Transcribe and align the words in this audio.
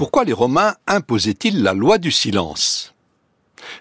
Pourquoi 0.00 0.24
les 0.24 0.32
Romains 0.32 0.76
imposaient-ils 0.86 1.62
la 1.62 1.74
loi 1.74 1.98
du 1.98 2.10
silence? 2.10 2.94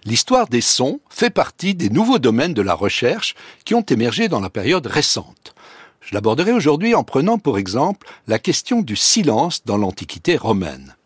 L'histoire 0.04 0.49
des 0.49 0.59
sons 0.59 0.99
fait 1.10 1.29
partie 1.29 1.76
des 1.76 1.89
nouveaux 1.89 2.19
domaines 2.19 2.53
de 2.53 2.62
la 2.62 2.73
recherche 2.73 3.35
qui 3.63 3.73
ont 3.73 3.85
émergé 3.85 4.28
dans 4.28 4.42
la 4.42 4.49
période 4.49 4.85
récente. 4.85 5.55
Je 6.01 6.13
l'aborderai 6.13 6.51
aujourd'hui 6.51 6.94
en 6.94 7.05
prenant 7.05 7.37
pour 7.37 7.58
exemple 7.58 8.05
la 8.28 8.37
question 8.37 8.81
du 8.81 8.97
silence 8.97 9.63
dans 9.63 9.78
l'Antiquité 9.78 10.35
romaine. 10.35 10.97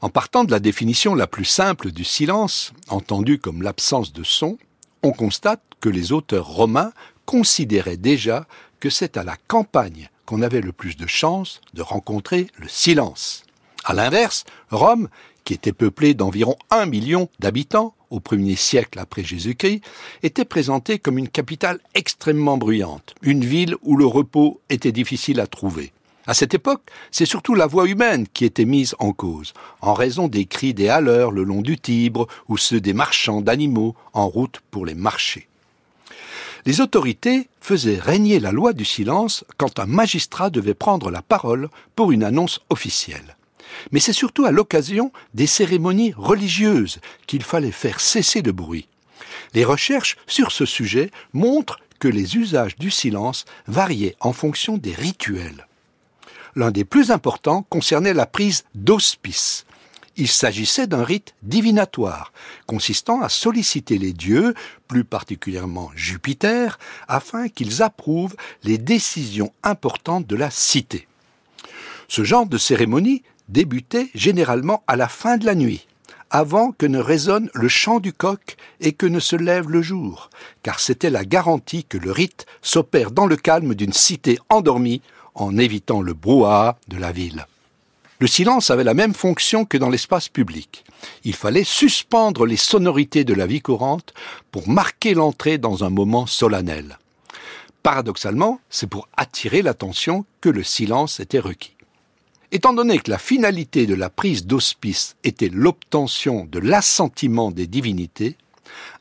En 0.00 0.08
partant 0.08 0.42
de 0.42 0.52
la 0.52 0.58
définition 0.58 1.14
la 1.14 1.26
plus 1.26 1.44
simple 1.44 1.90
du 1.90 2.04
silence, 2.04 2.72
entendu 2.88 3.38
comme 3.38 3.60
l'absence 3.60 4.14
de 4.14 4.24
son, 4.24 4.56
on 5.02 5.12
constate 5.12 5.60
que 5.82 5.90
les 5.90 6.12
auteurs 6.12 6.46
romains 6.46 6.92
considéraient 7.26 7.98
déjà 7.98 8.46
que 8.80 8.88
c'est 8.88 9.18
à 9.18 9.22
la 9.22 9.36
campagne 9.48 10.08
qu'on 10.24 10.40
avait 10.40 10.62
le 10.62 10.72
plus 10.72 10.96
de 10.96 11.06
chances 11.06 11.60
de 11.74 11.82
rencontrer 11.82 12.46
le 12.56 12.68
silence. 12.68 13.42
À 13.88 13.94
l'inverse, 13.94 14.42
Rome, 14.72 15.08
qui 15.44 15.54
était 15.54 15.72
peuplée 15.72 16.12
d'environ 16.12 16.56
un 16.72 16.86
million 16.86 17.28
d'habitants 17.38 17.94
au 18.10 18.18
premier 18.18 18.56
siècle 18.56 18.98
après 18.98 19.22
Jésus-Christ, 19.22 19.80
était 20.24 20.44
présentée 20.44 20.98
comme 20.98 21.18
une 21.18 21.28
capitale 21.28 21.78
extrêmement 21.94 22.58
bruyante, 22.58 23.14
une 23.22 23.44
ville 23.44 23.76
où 23.82 23.96
le 23.96 24.04
repos 24.04 24.60
était 24.70 24.90
difficile 24.90 25.38
à 25.38 25.46
trouver. 25.46 25.92
À 26.26 26.34
cette 26.34 26.52
époque, 26.52 26.82
c'est 27.12 27.26
surtout 27.26 27.54
la 27.54 27.68
voix 27.68 27.86
humaine 27.86 28.26
qui 28.34 28.44
était 28.44 28.64
mise 28.64 28.96
en 28.98 29.12
cause, 29.12 29.54
en 29.80 29.94
raison 29.94 30.26
des 30.26 30.46
cris 30.46 30.74
des 30.74 30.88
haleurs 30.88 31.30
le 31.30 31.44
long 31.44 31.62
du 31.62 31.78
Tibre 31.78 32.26
ou 32.48 32.56
ceux 32.56 32.80
des 32.80 32.92
marchands 32.92 33.40
d'animaux 33.40 33.94
en 34.14 34.26
route 34.26 34.62
pour 34.72 34.84
les 34.84 34.96
marchés. 34.96 35.46
Les 36.64 36.80
autorités 36.80 37.48
faisaient 37.60 38.00
régner 38.00 38.40
la 38.40 38.50
loi 38.50 38.72
du 38.72 38.84
silence 38.84 39.44
quand 39.58 39.78
un 39.78 39.86
magistrat 39.86 40.50
devait 40.50 40.74
prendre 40.74 41.12
la 41.12 41.22
parole 41.22 41.68
pour 41.94 42.10
une 42.10 42.24
annonce 42.24 42.58
officielle. 42.68 43.36
Mais 43.92 44.00
c'est 44.00 44.12
surtout 44.12 44.44
à 44.44 44.50
l'occasion 44.50 45.12
des 45.34 45.46
cérémonies 45.46 46.14
religieuses 46.16 47.00
qu'il 47.26 47.42
fallait 47.42 47.72
faire 47.72 48.00
cesser 48.00 48.42
le 48.42 48.52
bruit. 48.52 48.88
Les 49.54 49.64
recherches 49.64 50.16
sur 50.26 50.52
ce 50.52 50.66
sujet 50.66 51.10
montrent 51.32 51.80
que 51.98 52.08
les 52.08 52.36
usages 52.36 52.76
du 52.76 52.90
silence 52.90 53.44
variaient 53.66 54.16
en 54.20 54.32
fonction 54.32 54.76
des 54.76 54.92
rituels. 54.92 55.66
L'un 56.54 56.70
des 56.70 56.84
plus 56.84 57.10
importants 57.10 57.62
concernait 57.68 58.14
la 58.14 58.26
prise 58.26 58.64
d'hospice, 58.74 59.66
il 60.16 60.28
s'agissait 60.28 60.86
d'un 60.86 61.04
rite 61.04 61.34
divinatoire, 61.42 62.32
consistant 62.66 63.20
à 63.20 63.28
solliciter 63.28 63.98
les 63.98 64.14
dieux, 64.14 64.54
plus 64.88 65.04
particulièrement 65.04 65.90
Jupiter, 65.94 66.78
afin 67.06 67.48
qu'ils 67.48 67.82
approuvent 67.82 68.36
les 68.62 68.78
décisions 68.78 69.52
importantes 69.62 70.26
de 70.26 70.36
la 70.36 70.50
cité. 70.50 71.06
Ce 72.08 72.24
genre 72.24 72.46
de 72.46 72.56
cérémonie 72.56 73.22
débutait 73.48 74.10
généralement 74.14 74.82
à 74.86 74.96
la 74.96 75.08
fin 75.08 75.36
de 75.36 75.46
la 75.46 75.54
nuit, 75.54 75.86
avant 76.30 76.72
que 76.72 76.86
ne 76.86 76.98
résonne 76.98 77.50
le 77.54 77.68
chant 77.68 78.00
du 78.00 78.12
coq 78.12 78.56
et 78.80 78.92
que 78.92 79.06
ne 79.06 79.20
se 79.20 79.36
lève 79.36 79.70
le 79.70 79.82
jour, 79.82 80.30
car 80.62 80.80
c'était 80.80 81.10
la 81.10 81.24
garantie 81.24 81.84
que 81.84 81.98
le 81.98 82.10
rite 82.10 82.46
s'opère 82.62 83.10
dans 83.10 83.26
le 83.26 83.36
calme 83.36 83.74
d'une 83.74 83.92
cité 83.92 84.38
endormie 84.50 85.02
en 85.34 85.56
évitant 85.58 86.00
le 86.00 86.14
brouhaha 86.14 86.78
de 86.88 86.96
la 86.96 87.12
ville. 87.12 87.46
Le 88.18 88.26
silence 88.26 88.70
avait 88.70 88.84
la 88.84 88.94
même 88.94 89.12
fonction 89.12 89.66
que 89.66 89.76
dans 89.76 89.90
l'espace 89.90 90.30
public. 90.30 90.84
Il 91.24 91.34
fallait 91.34 91.64
suspendre 91.64 92.46
les 92.46 92.56
sonorités 92.56 93.24
de 93.24 93.34
la 93.34 93.46
vie 93.46 93.60
courante 93.60 94.14
pour 94.50 94.68
marquer 94.70 95.12
l'entrée 95.12 95.58
dans 95.58 95.84
un 95.84 95.90
moment 95.90 96.26
solennel. 96.26 96.98
Paradoxalement, 97.82 98.58
c'est 98.70 98.88
pour 98.88 99.06
attirer 99.16 99.60
l'attention 99.60 100.24
que 100.40 100.48
le 100.48 100.64
silence 100.64 101.20
était 101.20 101.38
requis. 101.38 101.75
Étant 102.52 102.72
donné 102.72 102.98
que 102.98 103.10
la 103.10 103.18
finalité 103.18 103.86
de 103.86 103.94
la 103.94 104.10
prise 104.10 104.46
d'hospice 104.46 105.16
était 105.24 105.48
l'obtention 105.48 106.44
de 106.44 106.58
l'assentiment 106.58 107.50
des 107.50 107.66
divinités, 107.66 108.36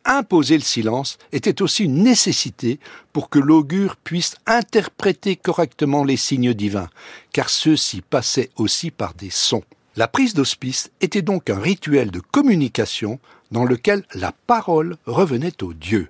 imposer 0.03 0.57
le 0.57 0.63
silence 0.63 1.17
était 1.31 1.61
aussi 1.61 1.83
une 1.83 2.03
nécessité 2.03 2.79
pour 3.13 3.29
que 3.29 3.39
l'augure 3.39 3.97
puisse 3.97 4.35
interpréter 4.45 5.35
correctement 5.35 6.03
les 6.03 6.17
signes 6.17 6.53
divins, 6.53 6.89
car 7.33 7.49
ceux-ci 7.49 8.01
passaient 8.01 8.51
aussi 8.55 8.91
par 8.91 9.13
des 9.13 9.29
sons. 9.29 9.63
La 9.95 10.07
prise 10.07 10.33
d'hospice 10.33 10.91
était 10.99 11.21
donc 11.21 11.49
un 11.49 11.59
rituel 11.59 12.11
de 12.11 12.19
communication 12.19 13.19
dans 13.51 13.63
lequel 13.63 14.03
la 14.13 14.33
parole 14.47 14.97
revenait 15.05 15.63
au 15.63 15.73
Dieu. 15.73 16.09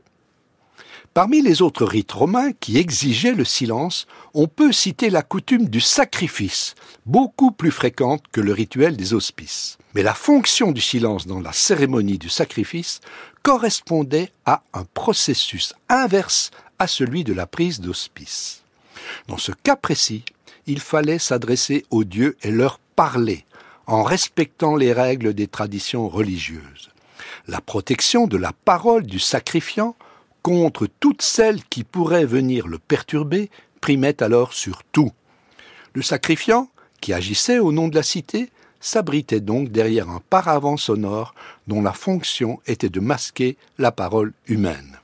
Parmi 1.15 1.41
les 1.41 1.61
autres 1.61 1.85
rites 1.85 2.11
romains 2.11 2.51
qui 2.51 2.77
exigeaient 2.77 3.35
le 3.35 3.45
silence, 3.45 4.05
on 4.33 4.47
peut 4.47 4.73
citer 4.73 5.09
la 5.09 5.21
coutume 5.21 5.69
du 5.69 5.79
sacrifice, 5.79 6.75
beaucoup 7.05 7.51
plus 7.51 7.71
fréquente 7.71 8.25
que 8.33 8.41
le 8.41 8.51
rituel 8.51 8.97
des 8.97 9.13
hospices. 9.13 9.77
Mais 9.93 10.03
la 10.03 10.13
fonction 10.13 10.73
du 10.73 10.81
silence 10.81 11.25
dans 11.25 11.39
la 11.39 11.53
cérémonie 11.53 12.17
du 12.17 12.27
sacrifice 12.27 12.99
correspondait 13.43 14.29
à 14.45 14.61
un 14.73 14.83
processus 14.93 15.73
inverse 15.87 16.51
à 16.79 16.87
celui 16.87 17.23
de 17.23 17.31
la 17.31 17.47
prise 17.47 17.79
d'hospice. 17.79 18.63
Dans 19.29 19.37
ce 19.37 19.53
cas 19.53 19.77
précis, 19.77 20.25
il 20.67 20.81
fallait 20.81 21.17
s'adresser 21.17 21.85
aux 21.91 22.03
dieux 22.03 22.35
et 22.43 22.51
leur 22.51 22.77
parler, 22.97 23.45
en 23.87 24.03
respectant 24.03 24.75
les 24.75 24.91
règles 24.91 25.33
des 25.33 25.47
traditions 25.47 26.09
religieuses. 26.09 26.89
La 27.47 27.61
protection 27.61 28.27
de 28.27 28.35
la 28.35 28.51
parole 28.65 29.05
du 29.05 29.19
sacrifiant 29.19 29.95
contre 30.45 30.85
toutes 30.99 31.23
celles 31.23 31.63
qui 31.63 31.83
pourraient 31.83 32.23
venir 32.23 32.67
le 32.67 32.77
perturber 32.77 33.49
primait 33.81 34.21
alors 34.21 34.53
sur 34.53 34.83
tout. 34.91 35.11
Le 35.93 36.03
sacrifiant, 36.03 36.69
qui 37.01 37.13
agissait 37.13 37.57
au 37.57 37.71
nom 37.71 37.87
de 37.87 37.95
la 37.95 38.03
cité, 38.03 38.51
s'abritait 38.79 39.39
donc 39.39 39.69
derrière 39.69 40.07
un 40.07 40.21
paravent 40.29 40.77
sonore 40.77 41.33
dont 41.65 41.81
la 41.81 41.93
fonction 41.93 42.59
était 42.67 42.89
de 42.89 42.99
masquer 42.99 43.57
la 43.79 43.91
parole 43.91 44.33
humaine. 44.45 44.99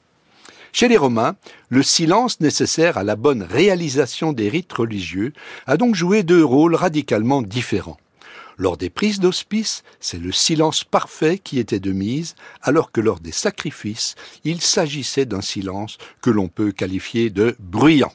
Chez 0.73 0.87
les 0.87 0.97
Romains, 0.97 1.35
le 1.69 1.81
silence 1.81 2.39
nécessaire 2.39 2.99
à 2.99 3.03
la 3.03 3.15
bonne 3.15 3.41
réalisation 3.41 4.33
des 4.33 4.47
rites 4.47 4.73
religieux 4.73 5.33
a 5.65 5.75
donc 5.75 5.95
joué 5.95 6.21
deux 6.21 6.45
rôles 6.45 6.75
radicalement 6.75 7.41
différents. 7.41 7.97
Lors 8.61 8.77
des 8.77 8.91
prises 8.91 9.19
d'hospice, 9.19 9.81
c'est 9.99 10.19
le 10.19 10.31
silence 10.31 10.83
parfait 10.83 11.39
qui 11.39 11.57
était 11.57 11.79
de 11.79 11.91
mise, 11.91 12.35
alors 12.61 12.91
que 12.91 13.01
lors 13.01 13.19
des 13.19 13.31
sacrifices, 13.31 14.13
il 14.43 14.61
s'agissait 14.61 15.25
d'un 15.25 15.41
silence 15.41 15.97
que 16.21 16.29
l'on 16.29 16.47
peut 16.47 16.71
qualifier 16.71 17.31
de 17.31 17.55
bruyant. 17.57 18.13